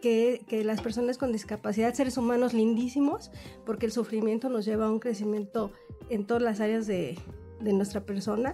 que, 0.03 0.43
que 0.49 0.65
las 0.65 0.81
personas 0.81 1.17
con 1.17 1.31
discapacidad, 1.31 1.93
seres 1.93 2.17
humanos 2.17 2.53
lindísimos, 2.53 3.31
porque 3.65 3.85
el 3.85 3.93
sufrimiento 3.93 4.49
nos 4.49 4.65
lleva 4.65 4.87
a 4.87 4.91
un 4.91 4.99
crecimiento 4.99 5.71
en 6.09 6.27
todas 6.27 6.43
las 6.43 6.59
áreas 6.59 6.87
de, 6.87 7.17
de 7.61 7.71
nuestra 7.71 8.01
persona, 8.01 8.53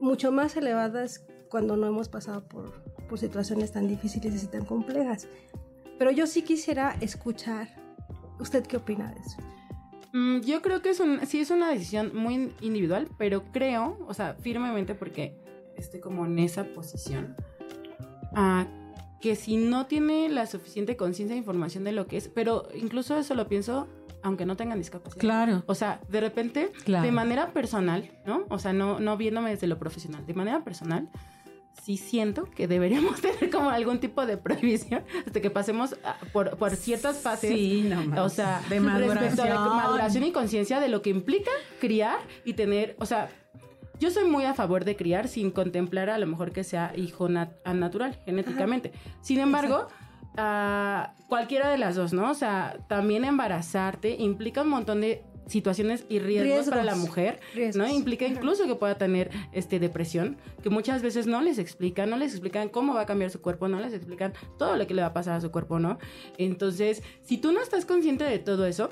mucho 0.00 0.32
más 0.32 0.54
elevadas 0.58 1.24
cuando 1.48 1.78
no 1.78 1.86
hemos 1.86 2.10
pasado 2.10 2.46
por, 2.46 2.82
por 3.08 3.18
situaciones 3.18 3.72
tan 3.72 3.88
difíciles 3.88 4.44
y 4.44 4.48
tan 4.48 4.66
complejas. 4.66 5.28
Pero 5.98 6.10
yo 6.10 6.26
sí 6.26 6.42
quisiera 6.42 6.94
escuchar, 7.00 7.74
¿usted 8.38 8.66
qué 8.66 8.76
opina 8.76 9.14
de 9.14 9.20
eso? 9.20 9.38
Mm, 10.12 10.40
yo 10.40 10.60
creo 10.60 10.82
que 10.82 10.90
es 10.90 11.00
un, 11.00 11.26
sí 11.26 11.40
es 11.40 11.50
una 11.50 11.70
decisión 11.70 12.14
muy 12.14 12.52
individual, 12.60 13.08
pero 13.16 13.44
creo, 13.50 13.96
o 14.06 14.12
sea, 14.12 14.34
firmemente 14.34 14.94
porque 14.94 15.38
estoy 15.78 16.00
como 16.00 16.26
en 16.26 16.38
esa 16.38 16.64
posición, 16.64 17.34
ah, 18.34 18.66
que 19.20 19.36
si 19.36 19.56
no 19.56 19.86
tiene 19.86 20.28
la 20.28 20.46
suficiente 20.46 20.96
conciencia 20.96 21.34
e 21.34 21.38
información 21.38 21.84
de 21.84 21.92
lo 21.92 22.06
que 22.06 22.16
es, 22.16 22.28
pero 22.28 22.68
incluso 22.74 23.16
eso 23.18 23.34
lo 23.34 23.48
pienso 23.48 23.86
aunque 24.22 24.44
no 24.44 24.54
tengan 24.56 24.78
discapacidad. 24.78 25.20
Claro. 25.20 25.62
O 25.66 25.74
sea, 25.74 26.00
de 26.08 26.20
repente, 26.20 26.72
Claro. 26.84 27.04
de 27.06 27.12
manera 27.12 27.52
personal, 27.52 28.10
¿no? 28.26 28.44
O 28.50 28.58
sea, 28.58 28.72
no, 28.74 29.00
no 29.00 29.16
viéndome 29.16 29.50
desde 29.50 29.66
lo 29.66 29.78
profesional, 29.78 30.26
de 30.26 30.34
manera 30.34 30.62
personal, 30.62 31.08
sí 31.82 31.96
siento 31.96 32.44
que 32.44 32.68
deberíamos 32.68 33.20
tener 33.22 33.48
como 33.50 33.70
algún 33.70 33.98
tipo 33.98 34.26
de 34.26 34.36
prohibición 34.36 35.04
hasta 35.26 35.40
que 35.40 35.48
pasemos 35.50 35.96
por, 36.34 36.58
por 36.58 36.76
ciertas 36.76 37.18
fases. 37.18 37.50
Sí, 37.50 37.86
no. 37.88 38.22
O 38.24 38.28
sea, 38.28 38.60
De 38.68 38.78
respecto 38.80 39.42
a 39.42 39.46
la 39.46 39.54
maduración. 39.54 39.76
maduración 39.76 40.24
y 40.24 40.32
conciencia 40.32 40.80
de 40.80 40.88
lo 40.88 41.00
que 41.00 41.08
implica 41.10 41.50
criar 41.80 42.18
y 42.44 42.52
tener, 42.52 42.96
o 42.98 43.06
sea, 43.06 43.30
yo 44.00 44.10
soy 44.10 44.24
muy 44.24 44.44
a 44.44 44.54
favor 44.54 44.84
de 44.84 44.96
criar 44.96 45.28
sin 45.28 45.50
contemplar 45.52 46.10
a 46.10 46.18
lo 46.18 46.26
mejor 46.26 46.50
que 46.52 46.64
sea 46.64 46.92
hijo 46.96 47.28
nat- 47.28 47.52
natural, 47.74 48.18
genéticamente. 48.24 48.90
Sin 49.20 49.38
embargo, 49.38 49.86
ah, 50.36 51.14
cualquiera 51.28 51.68
de 51.70 51.78
las 51.78 51.94
dos, 51.96 52.12
¿no? 52.12 52.30
O 52.30 52.34
sea, 52.34 52.78
también 52.88 53.24
embarazarte 53.24 54.16
implica 54.18 54.62
un 54.62 54.68
montón 54.68 55.00
de 55.02 55.22
situaciones 55.46 56.04
y 56.08 56.20
riesgos, 56.20 56.44
Riesgos. 56.48 56.68
para 56.70 56.84
la 56.84 56.94
mujer, 56.94 57.40
Riesgos. 57.54 57.76
¿no? 57.76 57.88
Implica 57.92 58.24
incluso 58.24 58.66
que 58.66 58.76
pueda 58.76 58.96
tener 58.96 59.30
este 59.52 59.80
depresión, 59.80 60.36
que 60.62 60.70
muchas 60.70 61.02
veces 61.02 61.26
no 61.26 61.40
les 61.40 61.58
explican, 61.58 62.08
no 62.08 62.16
les 62.16 62.30
explican 62.32 62.68
cómo 62.68 62.94
va 62.94 63.00
a 63.00 63.06
cambiar 63.06 63.30
su 63.30 63.40
cuerpo, 63.42 63.66
no 63.66 63.80
les 63.80 63.92
explican 63.92 64.32
todo 64.58 64.76
lo 64.76 64.86
que 64.86 64.94
le 64.94 65.02
va 65.02 65.08
a 65.08 65.12
pasar 65.12 65.34
a 65.34 65.40
su 65.40 65.50
cuerpo, 65.50 65.80
¿no? 65.80 65.98
Entonces, 66.38 67.02
si 67.22 67.36
tú 67.38 67.50
no 67.50 67.60
estás 67.60 67.84
consciente 67.84 68.22
de 68.24 68.38
todo 68.38 68.64
eso, 68.64 68.90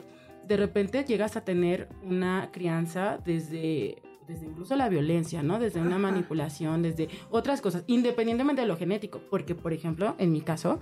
de 0.48 0.56
repente 0.56 1.04
llegas 1.04 1.36
a 1.36 1.44
tener 1.44 1.88
una 2.02 2.48
crianza 2.50 3.18
desde 3.24 4.02
desde 4.28 4.46
incluso 4.46 4.76
la 4.76 4.88
violencia, 4.88 5.42
¿no? 5.42 5.58
Desde 5.58 5.80
una 5.80 5.98
manipulación, 5.98 6.82
desde 6.82 7.08
otras 7.30 7.60
cosas, 7.60 7.82
independientemente 7.86 8.62
de 8.62 8.68
lo 8.68 8.76
genético, 8.76 9.20
porque 9.30 9.54
por 9.54 9.72
ejemplo, 9.72 10.14
en 10.18 10.30
mi 10.30 10.42
caso, 10.42 10.80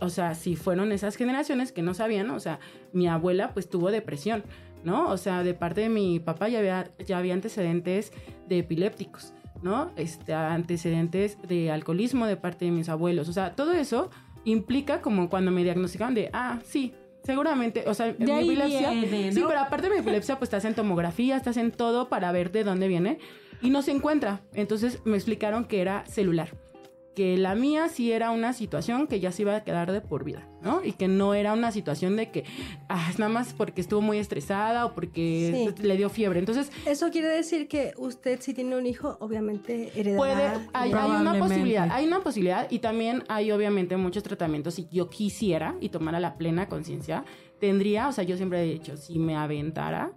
o 0.00 0.10
sea, 0.10 0.34
si 0.34 0.56
fueron 0.56 0.90
esas 0.90 1.16
generaciones 1.16 1.70
que 1.70 1.82
no 1.82 1.94
sabían, 1.94 2.28
o 2.30 2.40
sea, 2.40 2.58
mi 2.92 3.06
abuela 3.06 3.54
pues 3.54 3.70
tuvo 3.70 3.92
depresión, 3.92 4.42
¿no? 4.82 5.08
O 5.08 5.16
sea, 5.16 5.44
de 5.44 5.54
parte 5.54 5.82
de 5.82 5.88
mi 5.88 6.18
papá 6.18 6.48
ya 6.48 6.58
había, 6.58 6.90
ya 7.06 7.18
había 7.18 7.34
antecedentes 7.34 8.12
de 8.48 8.58
epilépticos, 8.58 9.32
¿no? 9.62 9.92
Este, 9.96 10.34
antecedentes 10.34 11.38
de 11.46 11.70
alcoholismo 11.70 12.26
de 12.26 12.36
parte 12.36 12.64
de 12.64 12.72
mis 12.72 12.88
abuelos, 12.88 13.28
o 13.28 13.32
sea, 13.32 13.54
todo 13.54 13.72
eso 13.72 14.10
implica 14.44 15.00
como 15.00 15.30
cuando 15.30 15.52
me 15.52 15.62
diagnosticaron 15.62 16.14
de, 16.14 16.28
ah, 16.32 16.58
sí, 16.64 16.92
seguramente, 17.24 17.84
o 17.86 17.94
sea, 17.94 18.12
De 18.12 18.32
ahí 18.32 18.48
viene, 18.48 19.32
Sí, 19.32 19.42
pero 19.46 19.60
aparte 19.60 19.88
de 19.88 19.94
mi 19.94 20.00
epilepsia, 20.00 20.38
pues 20.38 20.50
te 20.50 20.56
hacen 20.56 20.74
tomografía, 20.74 21.40
te 21.40 21.50
hacen 21.50 21.72
todo 21.72 22.08
para 22.08 22.30
ver 22.32 22.52
de 22.52 22.64
dónde 22.64 22.88
viene 22.88 23.18
y 23.60 23.70
no 23.70 23.82
se 23.82 23.90
encuentra. 23.90 24.42
Entonces 24.52 25.00
me 25.04 25.16
explicaron 25.16 25.64
que 25.64 25.80
era 25.80 26.04
celular. 26.06 26.50
Que 27.14 27.36
la 27.36 27.54
mía 27.54 27.88
sí 27.88 28.10
era 28.10 28.30
una 28.30 28.52
situación 28.52 29.06
que 29.06 29.20
ya 29.20 29.30
se 29.30 29.42
iba 29.42 29.54
a 29.54 29.62
quedar 29.62 29.92
de 29.92 30.00
por 30.00 30.24
vida, 30.24 30.48
¿no? 30.62 30.84
Y 30.84 30.92
que 30.92 31.06
no 31.06 31.34
era 31.34 31.52
una 31.52 31.70
situación 31.70 32.16
de 32.16 32.30
que, 32.30 32.44
ah, 32.88 33.06
es 33.10 33.18
nada 33.20 33.30
más 33.32 33.52
porque 33.54 33.80
estuvo 33.80 34.00
muy 34.00 34.18
estresada 34.18 34.84
o 34.86 34.94
porque 34.94 35.72
Sí. 35.76 35.82
le 35.82 35.96
dio 35.96 36.10
fiebre. 36.10 36.40
Entonces, 36.40 36.72
Eso 36.86 37.10
quiere 37.10 37.28
decir 37.28 37.68
que 37.68 37.92
usted 37.98 38.40
si 38.40 38.52
tiene 38.54 38.76
un 38.76 38.86
hijo, 38.86 39.16
obviamente 39.20 39.92
heredará. 39.94 40.16
puede, 40.18 40.68
hay, 40.72 40.92
hay 40.92 41.10
una 41.20 41.38
posibilidad, 41.38 41.88
hay 41.92 42.06
una 42.06 42.20
posibilidad 42.20 42.66
y 42.70 42.80
también 42.80 43.22
hay 43.28 43.52
obviamente 43.52 43.96
muchos 43.96 44.22
tratamientos. 44.22 44.74
Si 44.74 44.88
yo 44.90 45.08
quisiera 45.08 45.76
y 45.80 45.90
tomara 45.90 46.18
la 46.18 46.34
plena 46.36 46.68
conciencia, 46.68 47.24
tendría, 47.60 48.08
o 48.08 48.12
sea, 48.12 48.24
yo 48.24 48.36
siempre 48.36 48.62
he 48.62 48.72
dicho, 48.72 48.96
si 48.96 49.18
me 49.20 49.36
aventara, 49.36 50.10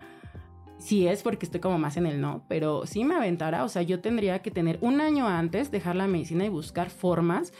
si 0.77 1.07
es 1.07 1.23
porque 1.23 1.45
estoy 1.45 1.59
como 1.59 1.77
más 1.77 1.97
en 1.97 2.05
el 2.05 2.21
no, 2.21 2.43
pero 2.47 2.85
si 2.85 3.03
me 3.03 3.15
aventara, 3.15 3.63
o 3.63 3.69
sea, 3.69 3.81
yo 3.81 3.99
tendría 3.99 4.39
que 4.39 4.51
tener 4.51 4.77
un 4.81 5.01
año 5.01 5.27
antes, 5.27 5.71
dejar 5.71 5.95
la 5.95 6.07
medicina 6.07 6.45
y 6.45 6.49
buscar 6.49 6.89
formas 6.89 7.53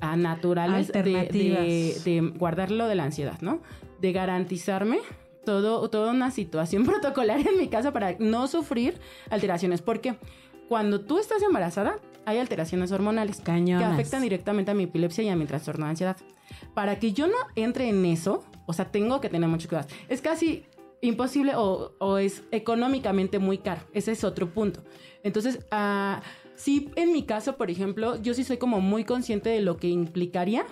ah, 0.00 0.16
naturales 0.16 0.92
de, 0.92 1.02
de, 1.02 1.96
de 2.04 2.32
guardarlo 2.36 2.86
de 2.86 2.94
la 2.94 3.04
ansiedad, 3.04 3.40
¿no? 3.40 3.60
De 4.00 4.12
garantizarme 4.12 4.98
todo, 5.44 5.88
toda 5.90 6.12
una 6.12 6.30
situación 6.30 6.84
protocolaria 6.86 7.50
en 7.50 7.58
mi 7.58 7.68
casa 7.68 7.92
para 7.92 8.16
no 8.18 8.46
sufrir 8.48 8.98
alteraciones. 9.30 9.82
Porque 9.82 10.16
cuando 10.68 11.00
tú 11.00 11.18
estás 11.18 11.42
embarazada, 11.42 11.98
hay 12.24 12.38
alteraciones 12.38 12.92
hormonales 12.92 13.40
Cañonas. 13.40 13.88
que 13.88 13.94
afectan 13.94 14.22
directamente 14.22 14.70
a 14.70 14.74
mi 14.74 14.84
epilepsia 14.84 15.24
y 15.24 15.28
a 15.28 15.36
mi 15.36 15.46
trastorno 15.46 15.86
de 15.86 15.90
ansiedad. 15.90 16.16
Para 16.74 16.98
que 16.98 17.12
yo 17.12 17.26
no 17.26 17.36
entre 17.56 17.88
en 17.88 18.04
eso, 18.04 18.44
o 18.66 18.72
sea, 18.72 18.86
tengo 18.86 19.20
que 19.20 19.28
tener 19.28 19.48
mucho 19.48 19.68
cuidado. 19.68 19.88
Es 20.08 20.22
casi 20.22 20.64
imposible 21.02 21.54
o, 21.56 21.94
o 21.98 22.16
es 22.18 22.44
económicamente 22.52 23.38
muy 23.38 23.58
caro. 23.58 23.82
Ese 23.92 24.12
es 24.12 24.24
otro 24.24 24.48
punto. 24.52 24.82
Entonces, 25.22 25.66
ah, 25.70 26.22
sí, 26.54 26.90
en 26.96 27.12
mi 27.12 27.24
caso, 27.24 27.56
por 27.56 27.70
ejemplo, 27.70 28.20
yo 28.22 28.32
sí 28.34 28.44
soy 28.44 28.56
como 28.56 28.80
muy 28.80 29.04
consciente 29.04 29.50
de 29.50 29.60
lo 29.60 29.76
que 29.76 29.88
implicaría 29.88 30.64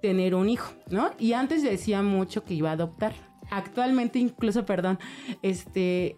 tener 0.00 0.34
un 0.36 0.48
hijo, 0.48 0.72
¿no? 0.90 1.10
Y 1.18 1.32
antes 1.32 1.62
decía 1.62 2.02
mucho 2.02 2.44
que 2.44 2.54
iba 2.54 2.70
a 2.70 2.74
adoptar. 2.74 3.12
Actualmente, 3.50 4.18
incluso, 4.20 4.64
perdón, 4.64 4.98
este, 5.42 6.16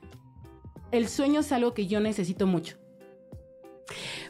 el 0.93 1.09
sueño 1.09 1.41
es 1.41 1.51
algo 1.53 1.73
que 1.73 1.87
yo 1.87 1.99
necesito 2.01 2.47
mucho. 2.47 2.77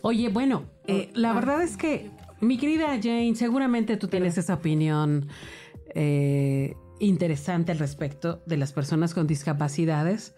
Oye, 0.02 0.28
bueno, 0.28 0.64
eh, 0.86 1.10
la 1.14 1.30
Ah. 1.30 1.34
verdad 1.34 1.62
es 1.62 1.76
que, 1.76 2.10
mi 2.40 2.58
querida 2.58 2.88
Jane, 3.02 3.34
seguramente 3.34 3.96
tú 3.96 4.06
tienes 4.06 4.38
esa 4.38 4.54
opinión 4.54 5.28
eh, 5.94 6.74
interesante 7.00 7.72
al 7.72 7.78
respecto 7.78 8.42
de 8.46 8.56
las 8.56 8.72
personas 8.72 9.12
con 9.14 9.26
discapacidades 9.26 10.34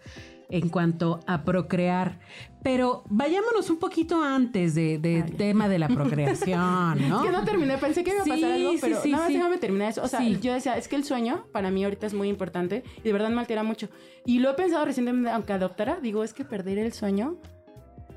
en 0.49 0.69
cuanto 0.69 1.19
a 1.25 1.43
procrear. 1.45 2.19
Pero 2.63 3.03
vayámonos 3.09 3.69
un 3.69 3.77
poquito 3.79 4.23
antes 4.23 4.75
de, 4.75 4.97
de 4.99 5.23
tema 5.23 5.67
de 5.67 5.79
la 5.79 5.87
procreación, 5.89 7.09
¿no? 7.09 7.19
Es 7.21 7.25
que 7.25 7.31
no 7.31 7.43
terminé, 7.43 7.77
pensé 7.77 8.03
que 8.03 8.11
iba 8.11 8.21
a 8.21 8.25
pasar 8.25 8.37
Sí, 8.37 8.45
algo, 8.45 8.71
pero 8.81 9.01
sí, 9.01 9.11
nada 9.11 9.23
más 9.23 9.33
déjame 9.33 9.57
terminar 9.57 9.89
eso. 9.89 10.03
O 10.03 10.07
sea, 10.07 10.21
yo 10.23 10.53
decía, 10.53 10.77
es 10.77 10.87
que 10.87 10.95
el 10.95 11.03
sueño 11.03 11.45
para 11.51 11.71
mí 11.71 11.83
ahorita 11.83 12.05
es 12.07 12.13
muy 12.13 12.29
importante 12.29 12.83
y 12.99 13.01
de 13.01 13.13
verdad 13.13 13.29
me 13.29 13.39
altera 13.39 13.63
mucho. 13.63 13.89
Y 14.25 14.39
lo 14.39 14.51
he 14.51 14.53
pensado 14.53 14.85
recientemente, 14.85 15.29
aunque 15.31 15.53
adoptara, 15.53 15.99
digo, 16.01 16.23
es 16.23 16.33
que 16.33 16.45
perder 16.45 16.77
el 16.77 16.93
sueño, 16.93 17.37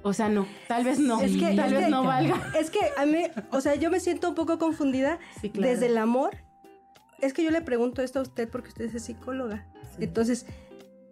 o 0.03 0.12
sea, 0.12 0.29
no, 0.29 0.47
tal 0.69 0.85
vez 0.85 0.99
no, 1.00 1.21
Es 1.21 1.33
que, 1.33 1.57
tal 1.57 1.67
es 1.67 1.73
vez 1.73 1.85
que- 1.87 1.91
no 1.91 2.05
valga. 2.05 2.41
Es 2.61 2.71
que 2.71 2.79
a 2.97 3.07
mí, 3.07 3.25
o 3.50 3.61
sea, 3.61 3.75
yo 3.76 3.91
me 3.91 3.99
siento 3.99 4.29
un 4.29 4.35
poco 4.37 4.59
confundida 4.59 5.19
Sí, 5.41 5.50
claro. 5.50 5.71
desde 5.73 5.87
el 5.87 5.97
amor. 5.99 6.37
Es 7.20 7.32
que 7.32 7.42
yo 7.42 7.50
le 7.50 7.61
pregunto 7.62 8.02
esto 8.02 8.18
a 8.18 8.23
usted 8.23 8.49
porque 8.49 8.68
usted 8.68 8.94
es 8.94 9.02
psicóloga. 9.02 9.66
Entonces, 9.99 10.46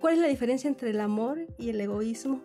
¿cuál 0.00 0.14
es 0.14 0.20
la 0.20 0.28
diferencia 0.28 0.68
entre 0.68 0.90
el 0.90 1.00
amor 1.00 1.38
y 1.58 1.70
el 1.70 1.80
egoísmo? 1.80 2.40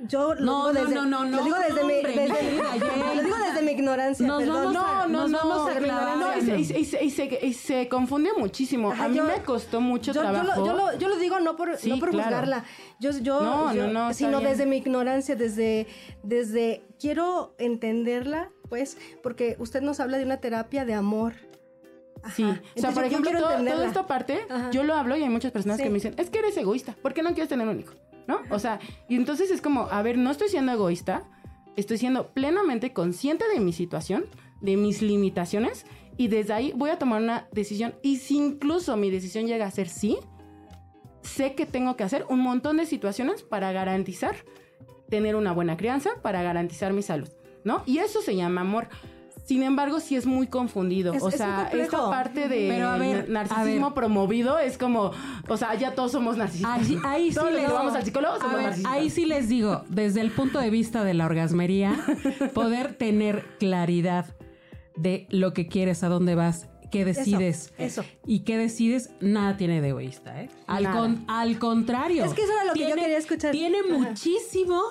Yo 0.00 0.34
lo 0.36 0.40
No, 0.42 0.68
digo 0.68 0.72
no, 0.72 0.80
desde, 0.86 0.94
no, 0.94 1.04
no, 1.06 1.24
lo 1.24 1.30
no, 1.38 1.44
digo 1.44 1.56
desde 1.58 1.84
mi, 1.84 1.94
desde- 1.94 2.16
lo 3.16 3.22
digo 3.24 3.36
desde 3.36 3.62
mi 3.62 3.72
ignorancia, 3.72 4.24
Nos 4.28 4.38
perdón. 4.44 4.54
vamos 4.56 4.74
No, 4.74 5.08
no, 5.08 5.08
nos 5.08 5.30
no, 5.32 5.38
vamos 5.38 5.70
a 5.70 5.74
no, 5.74 5.80
clavar. 5.80 6.18
no, 6.18 6.36
y, 6.38 6.64
se- 6.64 7.02
y 7.02 7.48
y 7.48 7.80
y 7.80 7.86
confunde 7.88 8.30
muchísimo. 8.38 8.92
Ajá, 8.92 9.06
a 9.06 9.08
mí 9.08 9.16
yo- 9.16 9.24
me 9.24 9.42
costó 9.42 9.80
mucho 9.80 10.12
yo, 10.12 10.22
yo 10.22 10.30
trabajo. 10.30 10.60
lo, 10.60 10.66
yo, 10.66 10.72
lo, 10.76 10.98
yo 10.98 11.08
lo 11.08 11.16
digo 11.16 11.40
no 11.40 11.56
por, 11.56 11.76
Sí, 11.78 11.90
no 11.90 11.98
por 11.98 12.10
claro. 12.10 12.28
juzgarla, 12.28 12.64
yo, 13.00 13.10
yo, 13.10 13.40
No, 13.42 13.74
yo- 13.74 13.86
no, 13.88 13.92
no, 13.92 14.10
está 14.10 14.14
sino 14.26 14.40
desde 14.40 14.66
mi 14.66 14.76
ignorancia, 14.76 15.34
desde, 15.34 15.88
desde 16.22 16.84
quiero 17.00 17.56
entenderla, 17.58 18.50
pues, 18.68 18.98
porque 19.20 19.56
usted 19.58 19.82
nos 19.82 19.98
habla 19.98 20.18
de 20.18 20.24
una 20.24 20.36
terapia 20.36 20.84
de 20.84 20.94
amor. 20.94 21.34
Ajá. 22.22 22.34
Sí, 22.34 22.42
o 22.42 22.46
sea, 22.46 22.62
Entonces, 22.76 22.94
por 22.94 23.04
ejemplo, 23.04 23.30
todo- 23.32 23.64
toda 23.64 23.86
esta 23.86 24.06
parte, 24.06 24.40
Ajá. 24.50 24.70
yo 24.70 24.82
lo 24.84 24.94
hablo 24.94 25.16
y 25.16 25.22
hay 25.22 25.28
muchas 25.28 25.52
personas 25.52 25.76
Sí. 25.78 25.84
que 25.84 25.88
me 25.90 25.94
dicen, 25.94 26.14
es 26.18 26.30
que 26.30 26.38
eres 26.40 26.56
egoísta, 26.56 26.94
¿por 27.02 27.14
qué 27.14 27.22
no 27.22 27.30
quieres 27.30 27.48
tener 27.48 27.66
un 27.68 27.80
hijo? 27.80 27.94
¿No? 28.26 28.40
O 28.50 28.58
sea, 28.58 28.78
y 29.08 29.16
entonces 29.16 29.50
es 29.50 29.60
como, 29.62 29.88
a 29.90 30.02
ver, 30.02 30.18
no 30.18 30.30
estoy 30.30 30.48
siendo 30.48 30.72
egoísta, 30.72 31.24
estoy 31.76 31.96
siendo 31.98 32.28
plenamente 32.34 32.92
consciente 32.92 33.44
de 33.48 33.60
mi 33.60 33.72
situación, 33.72 34.26
de 34.60 34.76
mis 34.76 35.00
limitaciones, 35.00 35.86
y 36.16 36.28
desde 36.28 36.52
ahí 36.52 36.72
voy 36.76 36.90
a 36.90 36.98
tomar 36.98 37.22
una 37.22 37.46
decisión. 37.52 37.94
Y 38.02 38.16
si 38.16 38.36
incluso 38.36 38.96
mi 38.96 39.10
decisión 39.10 39.46
llega 39.46 39.64
a 39.66 39.70
ser 39.70 39.88
sí, 39.88 40.18
sé 41.22 41.54
que 41.54 41.64
tengo 41.66 41.96
que 41.96 42.04
hacer 42.04 42.24
un 42.28 42.40
montón 42.40 42.76
de 42.76 42.86
situaciones 42.86 43.42
para 43.42 43.72
garantizar 43.72 44.34
tener 45.08 45.36
una 45.36 45.52
buena 45.52 45.76
crianza, 45.76 46.10
para 46.22 46.42
garantizar 46.42 46.92
mi 46.92 47.02
salud, 47.02 47.28
¿no? 47.64 47.82
Y 47.86 47.98
eso 47.98 48.20
se 48.20 48.36
llama 48.36 48.60
amor. 48.62 48.88
Sin 49.48 49.62
embargo, 49.62 49.98
sí 49.98 50.14
es 50.14 50.26
muy 50.26 50.46
confundido. 50.46 51.14
Es- 51.14 51.22
o 51.22 51.28
es 51.30 51.36
sea, 51.36 51.60
complejo. 51.70 51.84
esta 51.96 52.10
parte 52.10 52.48
de 52.48 52.68
Pero 52.68 52.88
a 52.88 52.98
ver, 52.98 53.24
a 53.28 53.32
narcisismo 53.32 53.86
ver. 53.86 53.94
promovido 53.94 54.58
es 54.58 54.76
como, 54.76 55.10
o 55.48 55.56
sea, 55.56 55.74
ya 55.74 55.94
todos 55.94 56.12
somos 56.12 56.36
narcisistas. 56.36 56.78
Ahí, 56.86 56.98
ahí 57.04 57.28
sí 57.30 57.34
todos 57.36 57.52
les 57.52 57.64
que 57.64 57.72
vamos 57.72 57.94
al 57.94 58.04
psicólogo 58.04 58.34
A 58.34 58.38
somos 58.38 58.54
ver, 58.56 58.62
narcisistas. 58.64 58.92
ahí 58.92 59.08
sí 59.08 59.24
les 59.24 59.48
digo, 59.48 59.84
desde 59.88 60.20
el 60.20 60.32
punto 60.32 60.58
de 60.60 60.68
vista 60.68 61.02
de 61.02 61.14
la 61.14 61.24
orgasmería, 61.24 61.94
poder 62.54 62.92
tener 62.94 63.46
claridad 63.58 64.36
de 64.96 65.26
lo 65.30 65.54
que 65.54 65.66
quieres, 65.66 66.02
a 66.04 66.08
dónde 66.08 66.34
vas, 66.34 66.68
qué 66.92 67.06
decides. 67.06 67.72
eso. 67.78 68.04
Y 68.26 68.40
qué 68.40 68.58
decides, 68.58 69.10
nada 69.20 69.56
tiene 69.56 69.80
de 69.80 69.88
egoísta, 69.88 70.42
¿eh? 70.42 70.50
Al, 70.66 70.90
con- 70.92 71.24
al 71.26 71.58
contrario. 71.58 72.22
Es 72.24 72.34
que 72.34 72.42
eso 72.42 72.52
era 72.52 72.64
lo 72.66 72.72
que 72.74 72.88
yo 72.88 72.94
quería 72.96 73.16
escuchar. 73.16 73.52
Tiene 73.52 73.78
Ajá. 73.78 73.98
muchísimo 74.10 74.82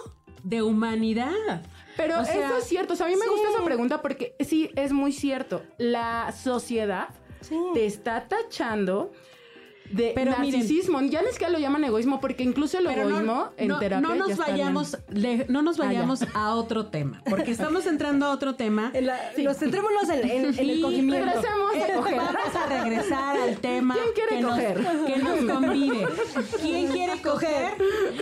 de 0.43 0.61
humanidad. 0.63 1.61
Pero 1.97 2.21
O 2.21 2.25
sea, 2.25 2.45
eso 2.47 2.57
es 2.57 2.63
cierto. 2.65 2.93
O 2.93 2.95
sea, 2.95 3.07
a 3.07 3.09
mí 3.09 3.15
me 3.15 3.25
sí. 3.25 3.29
gusta 3.29 3.49
esa 3.49 3.63
pregunta 3.65 4.01
porque 4.01 4.35
sí, 4.39 4.69
es 4.75 4.91
muy 4.93 5.11
cierto. 5.11 5.63
La 5.77 6.31
sociedad 6.31 7.09
Sí. 7.41 7.55
te 7.73 7.85
está 7.85 8.27
tachando 8.27 9.11
de 9.91 10.11
Pero 10.15 10.31
miren- 10.37 10.59
narcisismo. 10.59 11.01
ya 11.01 11.21
ni 11.21 11.29
siquiera 11.29 11.51
lo 11.51 11.59
llaman 11.59 11.83
egoísmo 11.83 12.19
porque 12.19 12.43
incluso 12.43 12.77
el 12.79 12.85
Pero 12.87 13.03
no- 13.03 13.09
egoísmo 13.09 13.49
en 13.57 13.67
no, 13.69 13.79
terapia 13.79 14.07
no 14.07 14.13
ya 14.15 14.19
nos 14.19 14.29
está 14.31 14.43
vayamos, 14.51 14.97
le- 15.09 15.45
no 15.49 15.61
nos 15.61 15.79
Ah, 15.79 15.83
ya. 15.83 15.87
vayamos 15.87 16.25
a 16.33 16.55
otro 16.55 16.87
tema, 16.87 17.21
porque 17.29 17.51
estamos 17.51 17.85
entrando 17.85 18.25
a 18.25 18.31
otro 18.31 18.55
tema. 18.55 18.91
En 18.93 19.05
la- 19.07 19.19
Los 19.37 19.57
centrémonos 19.57 20.09
en, 20.09 20.29
en- 20.29 20.45
en 20.45 20.53
Sí, 20.53 20.71
el 20.71 20.81
cogimiento. 20.81 21.25
regresemos 21.25 21.73
a 21.73 21.77
Eh, 21.77 21.91
coger. 21.95 22.15
Vamos 22.17 22.55
a 22.55 22.65
regresar 22.83 23.37
al 23.37 23.57
tema 23.61 23.93
¿Quién 23.95 24.13
quiere 24.13 24.29
que, 24.35 24.41
nos, 24.41 24.51
coger? 24.51 25.05
que 25.05 25.17
nos 25.17 25.53
convive. 25.55 26.07
¿Quién 26.61 26.87
quiere 26.91 27.21
coger? 27.21 27.73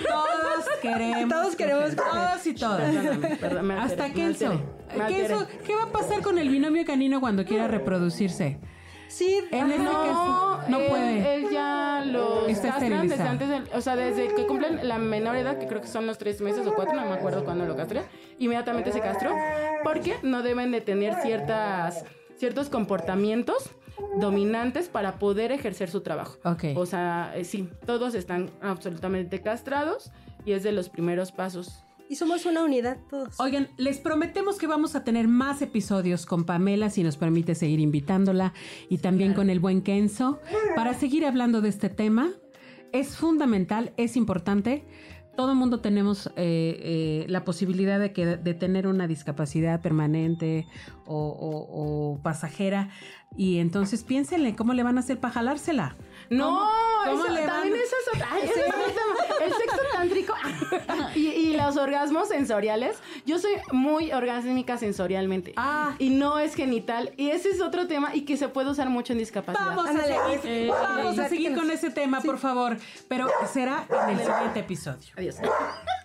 Todos 0.07 0.65
queremos. 0.81 1.29
Todos 1.29 1.55
queremos 1.55 1.95
coger. 1.95 1.95
Todos 1.95 2.47
y 2.47 2.53
todas. 2.53 2.95
Perdóname, 3.39 3.73
Hasta 3.75 4.11
Kenzo. 4.13 4.61
Kenzo, 5.07 5.47
¿Qué 5.65 5.75
va 5.75 5.83
a 5.83 5.91
pasar 5.91 6.21
con 6.21 6.37
el 6.37 6.49
binomio 6.49 6.85
canino 6.85 7.19
cuando 7.19 7.43
quiera 7.45 7.67
reproducirse? 7.67 8.59
Sí, 9.07 9.37
este 9.51 9.77
No, 9.77 9.91
caso, 9.91 10.59
no 10.69 10.79
él, 10.79 10.87
puede. 10.89 11.35
él 11.35 11.47
ya 11.51 12.03
lo 12.05 12.47
Está 12.47 12.69
castran 12.69 13.07
desde 13.07 13.15
esterilizado. 13.15 13.29
antes 13.29 13.49
del, 13.49 13.63
o 13.73 13.81
sea, 13.81 13.95
desde 13.95 14.27
que 14.35 14.45
cumplen 14.47 14.87
la 14.87 14.97
menor 14.97 15.35
edad, 15.35 15.57
que 15.57 15.67
creo 15.67 15.81
que 15.81 15.87
son 15.87 16.05
los 16.07 16.17
tres 16.17 16.41
meses 16.41 16.65
o 16.67 16.73
cuatro, 16.75 16.93
no 16.95 17.05
me 17.05 17.13
acuerdo 17.13 17.43
cuándo 17.45 17.65
lo 17.65 17.75
castré, 17.75 18.01
inmediatamente 18.39 18.91
se 18.91 18.99
castró, 19.01 19.33
porque 19.83 20.15
no 20.23 20.41
deben 20.43 20.71
de 20.71 20.81
tener 20.81 21.15
ciertas, 21.21 22.03
ciertos 22.37 22.69
comportamientos 22.69 23.69
dominantes 24.19 24.89
para 24.89 25.13
poder 25.19 25.51
ejercer 25.53 25.89
su 25.89 26.01
trabajo. 26.01 26.37
Ok. 26.43 26.65
O 26.75 26.85
sea, 26.85 27.31
eh, 27.35 27.45
sí, 27.45 27.69
todos 27.85 28.13
están 28.15 28.49
absolutamente 28.61 29.41
castrados 29.41 30.11
y 30.45 30.51
es 30.51 30.63
de 30.63 30.71
los 30.73 30.89
primeros 30.89 31.31
pasos. 31.31 31.84
Y 32.09 32.15
somos 32.15 32.45
una 32.45 32.63
unidad 32.63 32.97
todos. 33.09 33.39
Oigan, 33.39 33.69
les 33.77 33.99
prometemos 33.99 34.57
que 34.57 34.67
vamos 34.67 34.95
a 34.95 35.03
tener 35.03 35.27
más 35.27 35.61
episodios 35.61 36.25
con 36.25 36.43
Pamela, 36.45 36.89
si 36.89 37.03
nos 37.03 37.17
permite 37.17 37.55
seguir 37.55 37.79
invitándola, 37.79 38.53
y 38.89 38.99
también 38.99 39.33
con 39.33 39.49
el 39.49 39.59
buen 39.59 39.81
Kenzo, 39.81 40.39
para 40.75 40.93
seguir 40.93 41.25
hablando 41.25 41.61
de 41.61 41.69
este 41.69 41.89
tema. 41.89 42.29
Es 42.91 43.17
fundamental, 43.17 43.93
es 43.97 44.15
importante. 44.15 44.85
Todo 45.35 45.51
el 45.51 45.57
mundo 45.57 45.81
tenemos 45.81 46.27
eh, 46.27 46.31
eh, 46.37 47.25
la 47.27 47.43
posibilidad 47.43 47.99
de, 47.99 48.13
que, 48.13 48.25
de 48.25 48.53
tener 48.53 48.87
una 48.87 49.05
discapacidad 49.05 49.81
permanente 49.81 50.65
o, 51.05 51.17
o- 51.27 52.13
o 52.13 52.21
pasajera, 52.23 52.89
y 53.35 53.57
entonces 53.57 54.05
piénsenle 54.05 54.55
cómo 54.55 54.73
le 54.73 54.83
van 54.83 54.95
a 54.95 55.01
hacer 55.01 55.19
para 55.19 55.33
jalársela. 55.33 55.97
No, 56.29 56.45
¿Cómo- 56.51 56.69
cómo 57.05 57.25
eso- 57.25 57.33
le 57.33 57.41
van? 57.45 57.49
también 57.63 57.75
eso 57.75 57.95
es 58.01 58.15
otra. 58.15 58.27
ay, 58.31 58.41
ese 58.45 58.59
es 58.61 58.67
otro 58.69 58.85
tema. 58.87 59.45
El 59.45 59.51
sexo 59.51 59.81
tántrico 59.91 60.33
y 61.19 61.27
los 61.65 61.77
orgasmos 61.77 62.27
sensoriales. 62.29 62.97
Yo 63.25 63.39
soy 63.39 63.53
muy 63.71 64.11
orgásmica 64.11 64.77
sensorialmente. 64.77 65.53
Ah. 65.57 65.95
Y 65.99 66.09
no 66.09 66.39
es 66.39 66.55
genital. 66.55 67.11
Y 67.17 67.29
ese 67.29 67.49
es 67.49 67.61
otro 67.61 67.87
tema 67.87 68.15
y 68.15 68.21
que 68.21 68.37
se 68.37 68.47
puede 68.47 68.69
usar 68.69 68.89
mucho 68.89 69.13
en 69.13 69.19
discapacidad. 69.19 69.65
Vamos 69.67 69.87
a 69.87 69.89
Ándale. 69.89 70.15
seguir, 70.39 70.39
Eh, 70.43 70.67
vamos 70.69 71.19
a 71.19 71.29
seguir 71.29 71.55
con 71.55 71.69
ese 71.71 71.89
tema, 71.89 72.21
por 72.21 72.37
favor, 72.37 72.77
pero 73.07 73.27
será 73.51 73.85
en 74.09 74.19
el 74.19 74.25
siguiente 74.25 74.59
episodio. 74.59 75.13
Adiós. 75.17 75.37